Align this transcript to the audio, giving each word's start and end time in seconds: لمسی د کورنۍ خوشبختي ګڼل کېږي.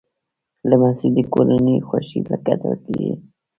لمسی 0.69 1.07
د 1.15 1.17
کورنۍ 1.33 1.77
خوشبختي 1.87 2.53
ګڼل 2.61 2.75
کېږي. 2.85 3.11